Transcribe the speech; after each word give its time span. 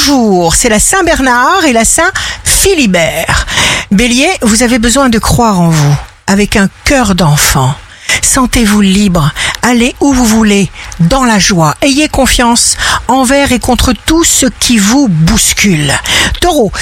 bonjour, 0.00 0.54
c'est 0.54 0.68
la 0.68 0.78
Saint-Bernard 0.78 1.64
et 1.66 1.72
la 1.72 1.84
Saint-Philibert. 1.84 3.46
Bélier, 3.90 4.30
vous 4.42 4.62
avez 4.62 4.78
besoin 4.78 5.08
de 5.08 5.18
croire 5.18 5.60
en 5.60 5.68
vous, 5.68 5.96
avec 6.26 6.56
un 6.56 6.68
cœur 6.84 7.14
d'enfant. 7.14 7.74
Sentez-vous 8.22 8.80
libre, 8.80 9.32
allez 9.62 9.94
où 10.00 10.12
vous 10.12 10.24
voulez, 10.24 10.70
dans 11.00 11.24
la 11.24 11.38
joie. 11.38 11.74
Ayez 11.82 12.08
confiance 12.08 12.76
envers 13.08 13.52
et 13.52 13.58
contre 13.58 13.92
tout 14.06 14.24
ce 14.24 14.46
qui 14.46 14.78
vous 14.78 15.08
bouscule. 15.08 15.92
Taureau, 16.40 16.72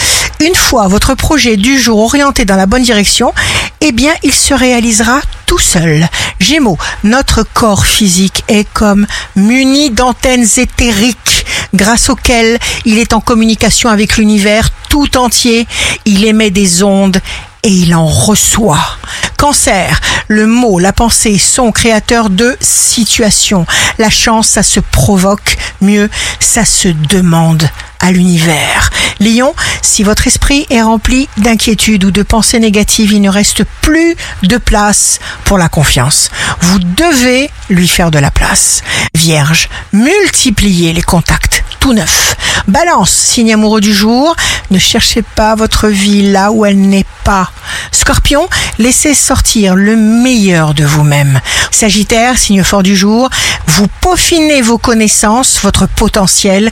une 0.41 0.55
fois 0.55 0.87
votre 0.87 1.15
projet 1.15 1.57
du 1.57 1.79
jour 1.79 1.99
orienté 1.99 2.45
dans 2.45 2.57
la 2.57 2.67
bonne 2.67 2.83
direction, 2.83 3.33
eh 3.81 3.93
bien, 3.93 4.13
il 4.23 4.35
se 4.35 4.55
réalisera 4.55 5.21
tout 5.47 5.59
seul. 5.59 6.09
Gémeaux, 6.41 6.79
notre 7.05 7.43
corps 7.43 7.87
physique 7.87 8.45
est 8.49 8.69
comme 8.73 9.07
muni 9.35 9.91
d'antennes 9.91 10.47
éthériques 10.57 11.38
grâce 11.75 12.09
auxquelles 12.09 12.59
il 12.85 12.99
est 12.99 13.13
en 13.13 13.21
communication 13.21 13.91
avec 13.91 14.17
l'univers 14.17 14.71
tout 14.89 15.17
entier. 15.17 15.67
Il 16.05 16.25
émet 16.25 16.51
des 16.51 16.83
ondes 16.83 17.21
et 17.63 17.71
il 17.71 17.95
en 17.95 18.07
reçoit. 18.07 18.99
Cancer, 19.37 20.01
le 20.29 20.47
mot, 20.47 20.79
la 20.79 20.93
pensée 20.93 21.39
sont 21.39 21.73
créateurs 21.73 22.31
de 22.31 22.57
situations. 22.61 23.67
La 23.99 24.11
chance, 24.11 24.49
ça 24.49 24.63
se 24.63 24.81
provoque, 24.81 25.57
mieux, 25.81 26.09
ça 26.41 26.65
se 26.65 26.89
demande 26.89 27.69
à 28.01 28.13
l'univers. 28.13 28.91
Lion, 29.21 29.55
si 29.83 30.03
votre 30.03 30.27
esprit 30.27 30.67
est 30.71 30.83
rempli 30.83 31.29
d'inquiétude 31.39 32.05
ou 32.05 32.11
de 32.11 32.23
pensées 32.23 32.61
négatives, 32.61 33.13
il 33.13 33.21
ne 33.21 33.31
reste 33.31 33.65
plus 33.81 34.17
de 34.43 34.57
place 34.57 35.19
pour 35.45 35.59
la 35.59 35.69
confiance. 35.69 36.31
Vous 36.61 36.79
devez 36.79 37.51
lui 37.69 37.89
faire 37.89 38.11
de 38.11 38.19
la 38.19 38.31
place. 38.31 38.83
Vierge, 39.15 39.69
multipliez 39.93 40.93
les 40.93 41.03
contacts 41.03 41.65
tout 41.81 41.93
neuf. 41.93 42.37
Balance, 42.67 43.11
signe 43.11 43.55
amoureux 43.55 43.81
du 43.81 43.95
jour, 43.95 44.37
ne 44.71 44.79
cherchez 44.79 45.23
pas 45.23 45.55
votre 45.55 45.89
vie 45.89 46.31
là 46.31 46.53
où 46.53 46.67
elle 46.67 46.81
n'est 46.81 47.07
pas. 47.25 47.51
Scorpion, 47.93 48.49
laissez 48.79 49.15
sortir 49.15 49.75
le 49.75 49.97
meilleur 49.97 50.75
de 50.75 50.85
vous-même. 50.85 51.41
Sagittaire, 51.71 52.39
signe 52.39 52.65
fort 52.65 52.83
du 52.83 52.97
jour, 52.97 53.31
vous 53.67 53.87
peaufinez 54.01 54.63
vos 54.63 54.79
connaissances, 54.79 55.61
votre 55.63 55.87
potentiel 55.87 56.71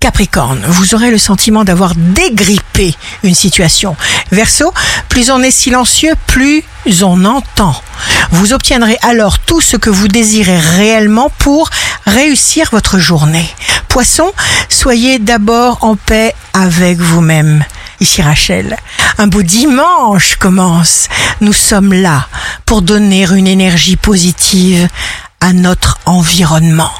Capricorne, 0.00 0.64
vous 0.68 0.94
aurez 0.94 1.10
le 1.10 1.18
sentiment 1.18 1.64
d'avoir 1.64 1.94
dégrippé 1.96 2.94
une 3.24 3.34
situation. 3.34 3.96
Verseau, 4.30 4.72
plus 5.08 5.30
on 5.30 5.42
est 5.42 5.50
silencieux, 5.50 6.14
plus 6.28 6.62
on 7.02 7.24
entend. 7.24 7.74
Vous 8.30 8.52
obtiendrez 8.52 8.96
alors 9.02 9.40
tout 9.40 9.60
ce 9.60 9.76
que 9.76 9.90
vous 9.90 10.06
désirez 10.06 10.58
réellement 10.58 11.30
pour 11.38 11.70
réussir 12.06 12.68
votre 12.70 12.98
journée. 12.98 13.48
Poisson, 13.88 14.32
soyez 14.68 15.18
d'abord 15.18 15.78
en 15.82 15.96
paix 15.96 16.34
avec 16.52 16.98
vous-même. 16.98 17.64
Ici 18.00 18.22
Rachel, 18.22 18.76
un 19.18 19.26
beau 19.26 19.42
dimanche 19.42 20.36
commence. 20.36 21.08
Nous 21.40 21.52
sommes 21.52 21.92
là 21.92 22.28
pour 22.66 22.82
donner 22.82 23.24
une 23.24 23.48
énergie 23.48 23.96
positive 23.96 24.88
à 25.40 25.52
notre 25.52 25.98
environnement. 26.06 26.92